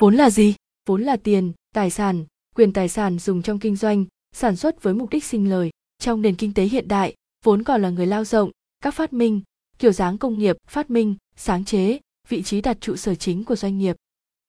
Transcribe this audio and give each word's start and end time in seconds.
vốn 0.00 0.14
là 0.14 0.30
gì? 0.30 0.54
Vốn 0.88 1.02
là 1.02 1.16
tiền, 1.16 1.52
tài 1.74 1.90
sản, 1.90 2.24
quyền 2.54 2.72
tài 2.72 2.88
sản 2.88 3.18
dùng 3.18 3.42
trong 3.42 3.58
kinh 3.58 3.76
doanh, 3.76 4.04
sản 4.32 4.56
xuất 4.56 4.82
với 4.82 4.94
mục 4.94 5.10
đích 5.10 5.24
sinh 5.24 5.50
lời. 5.50 5.70
Trong 5.98 6.22
nền 6.22 6.34
kinh 6.34 6.54
tế 6.54 6.64
hiện 6.64 6.88
đại, 6.88 7.14
vốn 7.44 7.62
còn 7.62 7.82
là 7.82 7.90
người 7.90 8.06
lao 8.06 8.22
động, 8.32 8.50
các 8.80 8.94
phát 8.94 9.12
minh, 9.12 9.40
kiểu 9.78 9.92
dáng 9.92 10.18
công 10.18 10.38
nghiệp, 10.38 10.56
phát 10.68 10.90
minh, 10.90 11.14
sáng 11.36 11.64
chế, 11.64 11.98
vị 12.28 12.42
trí 12.42 12.60
đặt 12.60 12.80
trụ 12.80 12.96
sở 12.96 13.14
chính 13.14 13.44
của 13.44 13.56
doanh 13.56 13.78
nghiệp. 13.78 13.96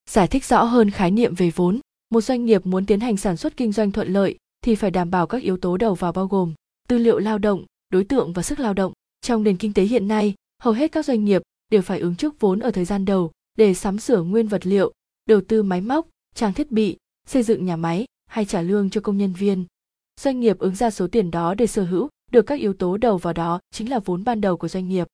Giải 0.09 0.27
thích 0.27 0.45
rõ 0.45 0.63
hơn 0.63 0.89
khái 0.89 1.11
niệm 1.11 1.35
về 1.35 1.51
vốn, 1.55 1.79
một 2.09 2.21
doanh 2.21 2.45
nghiệp 2.45 2.65
muốn 2.65 2.85
tiến 2.85 2.99
hành 2.99 3.17
sản 3.17 3.37
xuất 3.37 3.57
kinh 3.57 3.71
doanh 3.71 3.91
thuận 3.91 4.13
lợi 4.13 4.37
thì 4.61 4.75
phải 4.75 4.91
đảm 4.91 5.11
bảo 5.11 5.27
các 5.27 5.41
yếu 5.41 5.57
tố 5.57 5.77
đầu 5.77 5.95
vào 5.95 6.11
bao 6.11 6.27
gồm 6.27 6.53
tư 6.87 6.97
liệu 6.97 7.19
lao 7.19 7.37
động, 7.37 7.65
đối 7.89 8.03
tượng 8.03 8.33
và 8.33 8.43
sức 8.43 8.59
lao 8.59 8.73
động. 8.73 8.93
Trong 9.21 9.43
nền 9.43 9.57
kinh 9.57 9.73
tế 9.73 9.83
hiện 9.83 10.07
nay, 10.07 10.33
hầu 10.61 10.73
hết 10.73 10.91
các 10.91 11.05
doanh 11.05 11.25
nghiệp 11.25 11.41
đều 11.71 11.81
phải 11.81 11.99
ứng 11.99 12.15
trước 12.15 12.39
vốn 12.39 12.59
ở 12.59 12.71
thời 12.71 12.85
gian 12.85 13.05
đầu 13.05 13.31
để 13.57 13.73
sắm 13.73 13.99
sửa 13.99 14.21
nguyên 14.21 14.47
vật 14.47 14.65
liệu 14.65 14.93
đầu 15.25 15.41
tư 15.47 15.63
máy 15.63 15.81
móc, 15.81 16.07
trang 16.35 16.53
thiết 16.53 16.71
bị, 16.71 16.97
xây 17.27 17.43
dựng 17.43 17.65
nhà 17.65 17.75
máy 17.75 18.05
hay 18.25 18.45
trả 18.45 18.61
lương 18.61 18.89
cho 18.89 19.01
công 19.01 19.17
nhân 19.17 19.33
viên. 19.33 19.65
Doanh 20.21 20.39
nghiệp 20.39 20.59
ứng 20.59 20.75
ra 20.75 20.89
số 20.89 21.07
tiền 21.07 21.31
đó 21.31 21.53
để 21.53 21.67
sở 21.67 21.83
hữu, 21.83 22.09
được 22.31 22.41
các 22.41 22.59
yếu 22.59 22.73
tố 22.73 22.97
đầu 22.97 23.17
vào 23.17 23.33
đó 23.33 23.59
chính 23.71 23.89
là 23.89 23.99
vốn 23.99 24.23
ban 24.23 24.41
đầu 24.41 24.57
của 24.57 24.67
doanh 24.67 24.89
nghiệp. 24.89 25.07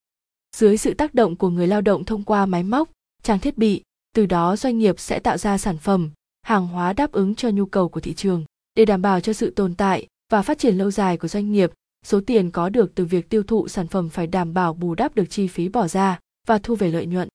Dưới 0.56 0.78
sự 0.78 0.94
tác 0.94 1.14
động 1.14 1.36
của 1.36 1.50
người 1.50 1.68
lao 1.68 1.82
động 1.82 2.04
thông 2.04 2.24
qua 2.24 2.46
máy 2.46 2.64
móc, 2.64 2.90
trang 3.24 3.40
thiết 3.40 3.58
bị, 3.58 3.84
từ 4.16 4.26
đó 4.26 4.56
doanh 4.56 4.78
nghiệp 4.78 5.00
sẽ 5.00 5.20
tạo 5.20 5.38
ra 5.38 5.58
sản 5.58 5.78
phẩm, 5.78 6.10
hàng 6.42 6.68
hóa 6.68 6.94
đáp 6.94 7.12
ứng 7.12 7.36
cho 7.36 7.50
nhu 7.50 7.66
cầu 7.66 7.90
của 7.90 8.00
thị 8.00 8.14
trường. 8.14 8.46
Để 8.76 8.86
đảm 8.86 9.02
bảo 9.02 9.20
cho 9.20 9.34
sự 9.34 9.50
tồn 9.50 9.76
tại 9.76 10.08
và 10.32 10.42
phát 10.42 10.60
triển 10.60 10.78
lâu 10.78 10.92
dài 10.92 11.18
của 11.18 11.28
doanh 11.28 11.52
nghiệp, 11.52 11.72
số 12.06 12.22
tiền 12.22 12.52
có 12.52 12.70
được 12.70 12.96
từ 12.96 13.06
việc 13.06 13.30
tiêu 13.30 13.44
thụ 13.44 13.68
sản 13.68 13.88
phẩm 13.88 14.10
phải 14.10 14.28
đảm 14.28 14.54
bảo 14.54 14.74
bù 14.74 14.96
đắp 14.96 15.16
được 15.16 15.26
chi 15.30 15.48
phí 15.48 15.70
bỏ 15.70 15.88
ra 15.88 16.20
và 16.48 16.58
thu 16.58 16.76
về 16.76 16.92
lợi 16.92 17.06
nhuận 17.06 17.28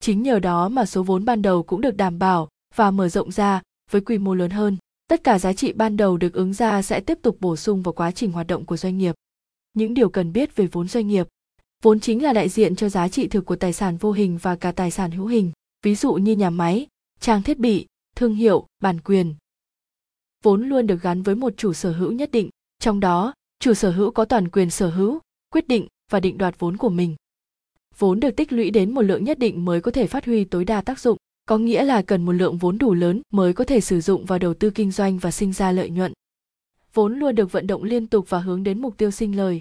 chính 0.00 0.22
nhờ 0.22 0.38
đó 0.38 0.68
mà 0.68 0.86
số 0.86 1.02
vốn 1.02 1.24
ban 1.24 1.42
đầu 1.42 1.62
cũng 1.62 1.80
được 1.80 1.96
đảm 1.96 2.18
bảo 2.18 2.48
và 2.74 2.90
mở 2.90 3.08
rộng 3.08 3.32
ra 3.32 3.62
với 3.90 4.00
quy 4.00 4.18
mô 4.18 4.34
lớn 4.34 4.50
hơn. 4.50 4.76
Tất 5.08 5.24
cả 5.24 5.38
giá 5.38 5.52
trị 5.52 5.72
ban 5.72 5.96
đầu 5.96 6.16
được 6.16 6.32
ứng 6.32 6.52
ra 6.52 6.82
sẽ 6.82 7.00
tiếp 7.00 7.18
tục 7.22 7.36
bổ 7.40 7.56
sung 7.56 7.82
vào 7.82 7.92
quá 7.92 8.10
trình 8.10 8.32
hoạt 8.32 8.46
động 8.46 8.64
của 8.64 8.76
doanh 8.76 8.98
nghiệp. 8.98 9.14
Những 9.74 9.94
điều 9.94 10.08
cần 10.08 10.32
biết 10.32 10.56
về 10.56 10.66
vốn 10.66 10.88
doanh 10.88 11.08
nghiệp. 11.08 11.28
Vốn 11.82 12.00
chính 12.00 12.22
là 12.22 12.32
đại 12.32 12.48
diện 12.48 12.76
cho 12.76 12.88
giá 12.88 13.08
trị 13.08 13.28
thực 13.28 13.46
của 13.46 13.56
tài 13.56 13.72
sản 13.72 13.96
vô 13.96 14.12
hình 14.12 14.38
và 14.42 14.56
cả 14.56 14.72
tài 14.72 14.90
sản 14.90 15.10
hữu 15.10 15.26
hình, 15.26 15.52
ví 15.82 15.94
dụ 15.94 16.14
như 16.14 16.36
nhà 16.36 16.50
máy, 16.50 16.86
trang 17.20 17.42
thiết 17.42 17.58
bị, 17.58 17.86
thương 18.16 18.34
hiệu, 18.34 18.66
bản 18.82 19.00
quyền. 19.00 19.34
Vốn 20.42 20.68
luôn 20.68 20.86
được 20.86 21.02
gắn 21.02 21.22
với 21.22 21.34
một 21.34 21.52
chủ 21.56 21.72
sở 21.72 21.92
hữu 21.92 22.12
nhất 22.12 22.30
định, 22.30 22.50
trong 22.78 23.00
đó, 23.00 23.34
chủ 23.58 23.74
sở 23.74 23.90
hữu 23.90 24.10
có 24.10 24.24
toàn 24.24 24.48
quyền 24.48 24.70
sở 24.70 24.90
hữu, 24.90 25.18
quyết 25.50 25.68
định 25.68 25.86
và 26.10 26.20
định 26.20 26.38
đoạt 26.38 26.58
vốn 26.58 26.76
của 26.76 26.88
mình 26.88 27.16
vốn 28.00 28.20
được 28.20 28.36
tích 28.36 28.52
lũy 28.52 28.70
đến 28.70 28.94
một 28.94 29.02
lượng 29.02 29.24
nhất 29.24 29.38
định 29.38 29.64
mới 29.64 29.80
có 29.80 29.90
thể 29.90 30.06
phát 30.06 30.26
huy 30.26 30.44
tối 30.44 30.64
đa 30.64 30.80
tác 30.80 31.00
dụng, 31.00 31.16
có 31.46 31.58
nghĩa 31.58 31.84
là 31.84 32.02
cần 32.02 32.24
một 32.24 32.32
lượng 32.32 32.58
vốn 32.58 32.78
đủ 32.78 32.94
lớn 32.94 33.22
mới 33.32 33.52
có 33.52 33.64
thể 33.64 33.80
sử 33.80 34.00
dụng 34.00 34.24
vào 34.24 34.38
đầu 34.38 34.54
tư 34.54 34.70
kinh 34.70 34.90
doanh 34.90 35.18
và 35.18 35.30
sinh 35.30 35.52
ra 35.52 35.72
lợi 35.72 35.90
nhuận. 35.90 36.12
Vốn 36.94 37.18
luôn 37.18 37.34
được 37.34 37.52
vận 37.52 37.66
động 37.66 37.82
liên 37.82 38.06
tục 38.06 38.26
và 38.28 38.38
hướng 38.38 38.62
đến 38.62 38.82
mục 38.82 38.96
tiêu 38.96 39.10
sinh 39.10 39.36
lời. 39.36 39.60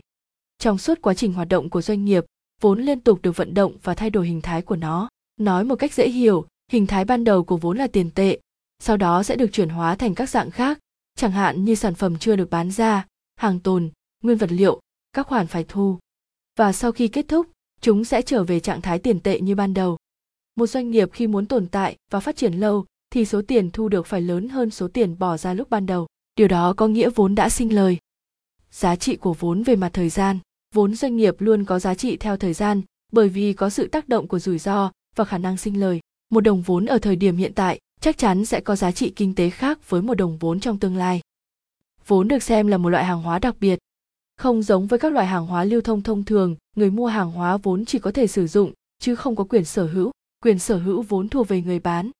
Trong 0.57 0.77
suốt 0.77 1.01
quá 1.01 1.13
trình 1.13 1.33
hoạt 1.33 1.47
động 1.47 1.69
của 1.69 1.81
doanh 1.81 2.05
nghiệp, 2.05 2.25
vốn 2.61 2.81
liên 2.81 2.99
tục 2.99 3.21
được 3.21 3.35
vận 3.35 3.53
động 3.53 3.77
và 3.83 3.93
thay 3.93 4.09
đổi 4.09 4.27
hình 4.27 4.41
thái 4.41 4.61
của 4.61 4.75
nó. 4.75 5.09
Nói 5.39 5.63
một 5.63 5.75
cách 5.75 5.93
dễ 5.93 6.09
hiểu, 6.09 6.45
hình 6.71 6.87
thái 6.87 7.05
ban 7.05 7.23
đầu 7.23 7.43
của 7.43 7.57
vốn 7.57 7.77
là 7.77 7.87
tiền 7.87 8.09
tệ, 8.11 8.39
sau 8.79 8.97
đó 8.97 9.23
sẽ 9.23 9.35
được 9.35 9.51
chuyển 9.51 9.69
hóa 9.69 9.95
thành 9.95 10.15
các 10.15 10.29
dạng 10.29 10.51
khác, 10.51 10.79
chẳng 11.15 11.31
hạn 11.31 11.65
như 11.65 11.75
sản 11.75 11.95
phẩm 11.95 12.17
chưa 12.17 12.35
được 12.35 12.49
bán 12.49 12.71
ra, 12.71 13.05
hàng 13.35 13.59
tồn, 13.59 13.89
nguyên 14.23 14.37
vật 14.37 14.51
liệu, 14.51 14.79
các 15.13 15.27
khoản 15.27 15.47
phải 15.47 15.65
thu. 15.67 15.97
Và 16.57 16.73
sau 16.73 16.91
khi 16.91 17.07
kết 17.07 17.27
thúc 17.27 17.47
chúng 17.81 18.03
sẽ 18.03 18.21
trở 18.21 18.43
về 18.43 18.59
trạng 18.59 18.81
thái 18.81 18.99
tiền 18.99 19.19
tệ 19.19 19.39
như 19.39 19.55
ban 19.55 19.73
đầu. 19.73 19.97
Một 20.55 20.67
doanh 20.67 20.91
nghiệp 20.91 21.09
khi 21.13 21.27
muốn 21.27 21.45
tồn 21.45 21.67
tại 21.67 21.95
và 22.11 22.19
phát 22.19 22.35
triển 22.35 22.53
lâu 22.53 22.85
thì 23.09 23.25
số 23.25 23.41
tiền 23.47 23.71
thu 23.71 23.89
được 23.89 24.07
phải 24.07 24.21
lớn 24.21 24.49
hơn 24.49 24.69
số 24.69 24.87
tiền 24.87 25.19
bỏ 25.19 25.37
ra 25.37 25.53
lúc 25.53 25.69
ban 25.69 25.85
đầu. 25.85 26.07
Điều 26.35 26.47
đó 26.47 26.73
có 26.77 26.87
nghĩa 26.87 27.09
vốn 27.09 27.35
đã 27.35 27.49
sinh 27.49 27.75
lời. 27.75 27.97
Giá 28.71 28.95
trị 28.95 29.15
của 29.15 29.33
vốn 29.33 29.63
về 29.63 29.75
mặt 29.75 29.89
thời 29.93 30.09
gian. 30.09 30.39
Vốn 30.75 30.95
doanh 30.95 31.17
nghiệp 31.17 31.35
luôn 31.39 31.65
có 31.65 31.79
giá 31.79 31.95
trị 31.95 32.17
theo 32.17 32.37
thời 32.37 32.53
gian, 32.53 32.81
bởi 33.11 33.29
vì 33.29 33.53
có 33.53 33.69
sự 33.69 33.87
tác 33.87 34.09
động 34.09 34.27
của 34.27 34.39
rủi 34.39 34.59
ro 34.59 34.91
và 35.15 35.25
khả 35.25 35.37
năng 35.37 35.57
sinh 35.57 35.79
lời. 35.79 35.99
Một 36.29 36.41
đồng 36.41 36.61
vốn 36.61 36.85
ở 36.85 36.97
thời 36.97 37.15
điểm 37.15 37.37
hiện 37.37 37.53
tại 37.53 37.79
chắc 38.01 38.17
chắn 38.17 38.45
sẽ 38.45 38.59
có 38.61 38.75
giá 38.75 38.91
trị 38.91 39.13
kinh 39.15 39.35
tế 39.35 39.49
khác 39.49 39.89
với 39.89 40.01
một 40.01 40.13
đồng 40.13 40.37
vốn 40.37 40.59
trong 40.59 40.79
tương 40.79 40.97
lai. 40.97 41.21
Vốn 42.07 42.27
được 42.27 42.43
xem 42.43 42.67
là 42.67 42.77
một 42.77 42.89
loại 42.89 43.05
hàng 43.05 43.21
hóa 43.21 43.39
đặc 43.39 43.55
biệt 43.59 43.79
không 44.39 44.61
giống 44.61 44.87
với 44.87 44.99
các 44.99 45.13
loại 45.13 45.27
hàng 45.27 45.45
hóa 45.45 45.63
lưu 45.63 45.81
thông 45.81 46.01
thông 46.01 46.23
thường, 46.23 46.55
người 46.75 46.89
mua 46.89 47.07
hàng 47.07 47.31
hóa 47.31 47.57
vốn 47.57 47.85
chỉ 47.85 47.99
có 47.99 48.11
thể 48.11 48.27
sử 48.27 48.47
dụng, 48.47 48.71
chứ 48.99 49.15
không 49.15 49.35
có 49.35 49.43
quyền 49.43 49.65
sở 49.65 49.85
hữu. 49.87 50.11
Quyền 50.43 50.59
sở 50.59 50.77
hữu 50.77 51.01
vốn 51.01 51.29
thuộc 51.29 51.47
về 51.47 51.61
người 51.61 51.79
bán. 51.79 52.11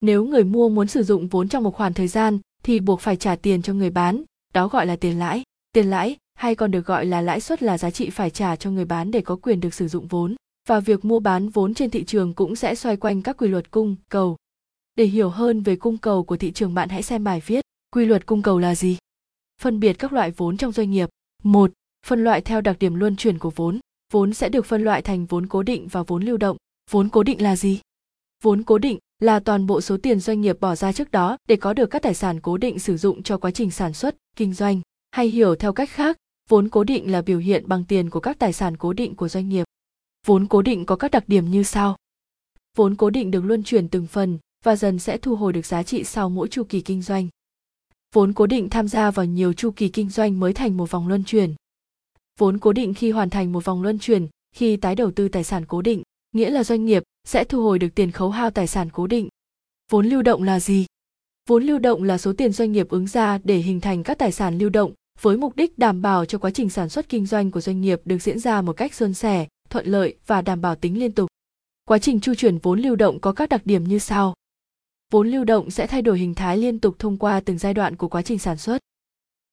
Nếu 0.00 0.24
người 0.24 0.44
mua 0.44 0.68
muốn 0.68 0.88
sử 0.88 1.02
dụng 1.02 1.28
vốn 1.28 1.48
trong 1.48 1.64
một 1.64 1.74
khoảng 1.74 1.94
thời 1.94 2.08
gian, 2.08 2.38
thì 2.62 2.80
buộc 2.80 3.00
phải 3.00 3.16
trả 3.16 3.36
tiền 3.36 3.62
cho 3.62 3.72
người 3.72 3.90
bán, 3.90 4.22
đó 4.54 4.68
gọi 4.68 4.86
là 4.86 4.96
tiền 4.96 5.18
lãi. 5.18 5.42
Tiền 5.72 5.90
lãi, 5.90 6.16
hay 6.34 6.54
còn 6.54 6.70
được 6.70 6.86
gọi 6.86 7.06
là 7.06 7.20
lãi 7.20 7.40
suất 7.40 7.62
là 7.62 7.78
giá 7.78 7.90
trị 7.90 8.10
phải 8.10 8.30
trả 8.30 8.56
cho 8.56 8.70
người 8.70 8.84
bán 8.84 9.10
để 9.10 9.20
có 9.20 9.36
quyền 9.36 9.60
được 9.60 9.74
sử 9.74 9.88
dụng 9.88 10.06
vốn. 10.06 10.34
Và 10.68 10.80
việc 10.80 11.04
mua 11.04 11.20
bán 11.20 11.48
vốn 11.48 11.74
trên 11.74 11.90
thị 11.90 12.04
trường 12.04 12.34
cũng 12.34 12.56
sẽ 12.56 12.74
xoay 12.74 12.96
quanh 12.96 13.22
các 13.22 13.36
quy 13.36 13.48
luật 13.48 13.70
cung 13.70 13.96
cầu. 14.08 14.36
Để 14.96 15.04
hiểu 15.04 15.28
hơn 15.28 15.62
về 15.62 15.76
cung 15.76 15.98
cầu 15.98 16.24
của 16.24 16.36
thị 16.36 16.52
trường 16.52 16.74
bạn 16.74 16.88
hãy 16.88 17.02
xem 17.02 17.24
bài 17.24 17.42
viết, 17.46 17.64
quy 17.90 18.04
luật 18.04 18.26
cung 18.26 18.42
cầu 18.42 18.58
là 18.58 18.74
gì? 18.74 18.96
Phân 19.60 19.80
biệt 19.80 19.92
các 19.92 20.12
loại 20.12 20.30
vốn 20.30 20.56
trong 20.56 20.72
doanh 20.72 20.90
nghiệp 20.90 21.08
một, 21.42 21.72
phân 22.06 22.24
loại 22.24 22.40
theo 22.40 22.60
đặc 22.60 22.76
điểm 22.78 22.94
luân 22.94 23.16
chuyển 23.16 23.38
của 23.38 23.50
vốn. 23.50 23.80
Vốn 24.12 24.34
sẽ 24.34 24.48
được 24.48 24.66
phân 24.66 24.84
loại 24.84 25.02
thành 25.02 25.26
vốn 25.26 25.46
cố 25.46 25.62
định 25.62 25.88
và 25.88 26.02
vốn 26.02 26.22
lưu 26.22 26.36
động. 26.36 26.56
Vốn 26.90 27.08
cố 27.08 27.22
định 27.22 27.42
là 27.42 27.56
gì? 27.56 27.80
Vốn 28.42 28.62
cố 28.62 28.78
định 28.78 28.98
là 29.20 29.40
toàn 29.40 29.66
bộ 29.66 29.80
số 29.80 29.96
tiền 30.02 30.20
doanh 30.20 30.40
nghiệp 30.40 30.60
bỏ 30.60 30.74
ra 30.74 30.92
trước 30.92 31.10
đó 31.10 31.36
để 31.48 31.56
có 31.56 31.72
được 31.72 31.86
các 31.86 32.02
tài 32.02 32.14
sản 32.14 32.40
cố 32.40 32.56
định 32.56 32.78
sử 32.78 32.96
dụng 32.96 33.22
cho 33.22 33.38
quá 33.38 33.50
trình 33.50 33.70
sản 33.70 33.92
xuất, 33.92 34.16
kinh 34.36 34.54
doanh. 34.54 34.80
Hay 35.10 35.28
hiểu 35.28 35.54
theo 35.54 35.72
cách 35.72 35.90
khác, 35.90 36.16
vốn 36.48 36.68
cố 36.68 36.84
định 36.84 37.12
là 37.12 37.22
biểu 37.22 37.38
hiện 37.38 37.68
bằng 37.68 37.84
tiền 37.84 38.10
của 38.10 38.20
các 38.20 38.38
tài 38.38 38.52
sản 38.52 38.76
cố 38.76 38.92
định 38.92 39.14
của 39.14 39.28
doanh 39.28 39.48
nghiệp. 39.48 39.66
Vốn 40.26 40.46
cố 40.46 40.62
định 40.62 40.86
có 40.86 40.96
các 40.96 41.10
đặc 41.10 41.24
điểm 41.26 41.50
như 41.50 41.62
sau. 41.62 41.96
Vốn 42.76 42.94
cố 42.94 43.10
định 43.10 43.30
được 43.30 43.44
luân 43.44 43.62
chuyển 43.62 43.88
từng 43.88 44.06
phần 44.06 44.38
và 44.64 44.76
dần 44.76 44.98
sẽ 44.98 45.18
thu 45.18 45.36
hồi 45.36 45.52
được 45.52 45.66
giá 45.66 45.82
trị 45.82 46.04
sau 46.04 46.30
mỗi 46.30 46.48
chu 46.48 46.64
kỳ 46.64 46.80
kinh 46.80 47.02
doanh 47.02 47.28
vốn 48.14 48.32
cố 48.32 48.46
định 48.46 48.70
tham 48.70 48.88
gia 48.88 49.10
vào 49.10 49.26
nhiều 49.26 49.52
chu 49.52 49.70
kỳ 49.70 49.88
kinh 49.88 50.10
doanh 50.10 50.40
mới 50.40 50.52
thành 50.52 50.76
một 50.76 50.90
vòng 50.90 51.08
luân 51.08 51.24
chuyển. 51.24 51.54
Vốn 52.38 52.58
cố 52.58 52.72
định 52.72 52.94
khi 52.94 53.10
hoàn 53.10 53.30
thành 53.30 53.52
một 53.52 53.64
vòng 53.64 53.82
luân 53.82 53.98
chuyển, 53.98 54.26
khi 54.54 54.76
tái 54.76 54.94
đầu 54.94 55.10
tư 55.10 55.28
tài 55.28 55.44
sản 55.44 55.64
cố 55.66 55.82
định, 55.82 56.02
nghĩa 56.32 56.50
là 56.50 56.64
doanh 56.64 56.84
nghiệp 56.84 57.02
sẽ 57.24 57.44
thu 57.44 57.62
hồi 57.62 57.78
được 57.78 57.88
tiền 57.94 58.10
khấu 58.10 58.30
hao 58.30 58.50
tài 58.50 58.66
sản 58.66 58.88
cố 58.92 59.06
định. 59.06 59.28
Vốn 59.90 60.06
lưu 60.06 60.22
động 60.22 60.42
là 60.42 60.60
gì? 60.60 60.86
Vốn 61.48 61.64
lưu 61.64 61.78
động 61.78 62.02
là 62.02 62.18
số 62.18 62.32
tiền 62.32 62.52
doanh 62.52 62.72
nghiệp 62.72 62.88
ứng 62.88 63.06
ra 63.06 63.38
để 63.44 63.56
hình 63.56 63.80
thành 63.80 64.02
các 64.02 64.18
tài 64.18 64.32
sản 64.32 64.58
lưu 64.58 64.70
động 64.70 64.92
với 65.20 65.36
mục 65.36 65.56
đích 65.56 65.78
đảm 65.78 66.02
bảo 66.02 66.24
cho 66.24 66.38
quá 66.38 66.50
trình 66.50 66.70
sản 66.70 66.88
xuất 66.88 67.08
kinh 67.08 67.26
doanh 67.26 67.50
của 67.50 67.60
doanh 67.60 67.80
nghiệp 67.80 68.00
được 68.04 68.18
diễn 68.18 68.38
ra 68.38 68.62
một 68.62 68.72
cách 68.72 68.94
suôn 68.94 69.14
sẻ, 69.14 69.46
thuận 69.70 69.86
lợi 69.86 70.16
và 70.26 70.42
đảm 70.42 70.60
bảo 70.60 70.74
tính 70.74 70.98
liên 70.98 71.12
tục. 71.12 71.30
Quá 71.84 71.98
trình 71.98 72.20
chu 72.20 72.34
chuyển 72.34 72.58
vốn 72.58 72.80
lưu 72.80 72.96
động 72.96 73.20
có 73.20 73.32
các 73.32 73.48
đặc 73.48 73.60
điểm 73.64 73.84
như 73.84 73.98
sau 73.98 74.34
vốn 75.12 75.28
lưu 75.28 75.44
động 75.44 75.70
sẽ 75.70 75.86
thay 75.86 76.02
đổi 76.02 76.18
hình 76.18 76.34
thái 76.34 76.58
liên 76.58 76.78
tục 76.78 76.96
thông 76.98 77.16
qua 77.16 77.40
từng 77.40 77.58
giai 77.58 77.74
đoạn 77.74 77.96
của 77.96 78.08
quá 78.08 78.22
trình 78.22 78.38
sản 78.38 78.56
xuất 78.56 78.82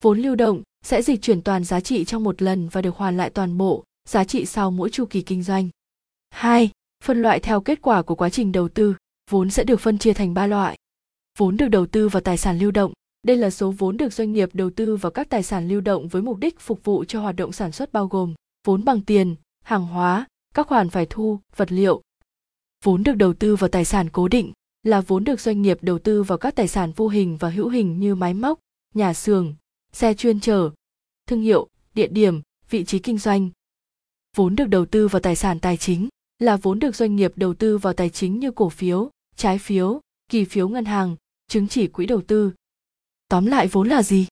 vốn 0.04 0.20
lưu 0.20 0.36
động 0.36 0.62
sẽ 0.84 1.02
dịch 1.02 1.22
chuyển 1.22 1.42
toàn 1.42 1.64
giá 1.64 1.80
trị 1.80 2.06
trong 2.06 2.24
một 2.24 2.42
lần 2.42 2.70
và 2.70 2.82
được 2.82 2.96
hoàn 2.96 3.18
lại 3.18 3.30
toàn 3.30 3.58
bộ 3.58 3.84
giá 4.10 4.24
trị 4.24 4.46
sau 4.46 4.72
mỗi 4.72 4.90
chu 4.90 5.06
kỳ 5.06 5.22
kinh 5.22 5.44
doanh 5.44 5.70
2. 6.36 6.70
Phân 7.04 7.22
loại 7.22 7.40
theo 7.40 7.62
kết 7.62 7.82
quả 7.82 8.02
của 8.02 8.16
quá 8.16 8.30
trình 8.30 8.52
đầu 8.52 8.70
tư, 8.70 8.96
vốn 9.32 9.50
sẽ 9.50 9.64
được 9.64 9.80
phân 9.80 9.98
chia 9.98 10.14
thành 10.14 10.34
3 10.34 10.48
loại. 10.48 10.78
Vốn 11.38 11.58
được 11.58 11.68
đầu 11.68 11.86
tư 11.86 12.10
vào 12.10 12.22
tài 12.22 12.38
sản 12.38 12.60
lưu 12.60 12.72
động, 12.72 12.94
đây 13.24 13.38
là 13.38 13.50
số 13.50 13.72
vốn 13.72 13.98
được 13.98 14.14
doanh 14.14 14.34
nghiệp 14.34 14.50
đầu 14.54 14.70
tư 14.70 14.96
vào 14.96 15.12
các 15.12 15.30
tài 15.30 15.44
sản 15.44 15.68
lưu 15.68 15.82
động 15.82 16.08
với 16.08 16.22
mục 16.22 16.38
đích 16.38 16.60
phục 16.60 16.84
vụ 16.84 17.06
cho 17.06 17.22
hoạt 17.22 17.36
động 17.36 17.52
sản 17.52 17.72
xuất 17.72 17.94
bao 17.94 18.08
gồm 18.08 18.34
vốn 18.68 18.86
bằng 18.86 19.02
tiền, 19.02 19.36
hàng 19.64 19.86
hóa, 19.86 20.26
các 20.54 20.68
khoản 20.68 20.90
phải 20.90 21.06
thu, 21.10 21.40
vật 21.56 21.72
liệu. 21.72 22.02
Vốn 22.84 23.04
được 23.04 23.14
đầu 23.14 23.34
tư 23.34 23.56
vào 23.56 23.70
tài 23.70 23.86
sản 23.86 24.10
cố 24.10 24.28
định 24.28 24.52
là 24.86 25.02
vốn 25.02 25.24
được 25.24 25.40
doanh 25.40 25.62
nghiệp 25.62 25.78
đầu 25.82 26.00
tư 26.00 26.24
vào 26.24 26.38
các 26.38 26.56
tài 26.56 26.68
sản 26.68 26.92
vô 26.96 27.08
hình 27.08 27.38
và 27.38 27.50
hữu 27.50 27.70
hình 27.70 28.00
như 28.00 28.16
máy 28.16 28.34
móc, 28.34 28.60
nhà 28.94 29.14
xưởng, 29.14 29.56
xe 29.94 30.14
chuyên 30.14 30.40
chở, 30.40 30.70
thương 31.28 31.42
hiệu, 31.42 31.68
địa 31.94 32.08
điểm, 32.08 32.42
vị 32.70 32.86
trí 32.86 33.00
kinh 33.00 33.18
doanh. 33.18 33.50
Vốn 34.36 34.56
được 34.56 34.66
đầu 34.66 34.86
tư 34.86 35.08
vào 35.08 35.20
tài 35.20 35.36
sản 35.36 35.60
tài 35.60 35.78
chính 35.78 36.08
là 36.40 36.58
vốn 36.58 36.80
được 36.80 36.96
doanh 36.96 37.16
nghiệp 37.16 37.34
đầu 37.36 37.54
tư 37.54 37.78
vào 37.78 37.94
tài 37.94 38.10
chính 38.10 38.40
như 38.40 38.52
cổ 38.52 38.70
phiếu, 38.70 39.10
trái 39.36 39.58
phiếu, 39.58 40.00
kỳ 40.30 40.46
phiếu 40.46 40.70
ngân 40.70 40.86
hàng, 40.86 41.16
chứng 41.48 41.68
chỉ 41.68 41.88
quỹ 41.88 42.06
đầu 42.06 42.22
tư. 42.22 42.52
Tóm 43.28 43.46
lại 43.46 43.68
vốn 43.68 43.88
là 43.88 44.04
gì? 44.04 44.28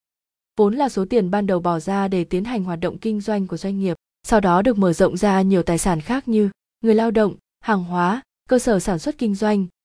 Vốn 0.56 0.74
là 0.74 0.88
số 0.88 1.04
tiền 1.10 1.30
ban 1.30 1.46
đầu 1.46 1.60
bỏ 1.60 1.80
ra 1.80 2.08
để 2.08 2.24
tiến 2.24 2.44
hành 2.44 2.64
hoạt 2.64 2.80
động 2.80 2.98
kinh 2.98 3.20
doanh 3.20 3.46
của 3.46 3.56
doanh 3.56 3.80
nghiệp, 3.80 3.96
sau 4.22 4.40
đó 4.40 4.62
được 4.62 4.78
mở 4.78 4.92
rộng 4.92 5.16
ra 5.16 5.42
nhiều 5.42 5.62
tài 5.62 5.78
sản 5.78 6.00
khác 6.00 6.28
như 6.28 6.50
người 6.80 6.94
lao 6.94 7.10
động, 7.10 7.34
hàng 7.60 7.84
hóa, 7.84 8.22
cơ 8.48 8.58
sở 8.58 8.80
sản 8.80 8.98
xuất 8.98 9.18
kinh 9.18 9.34
doanh, 9.34 9.66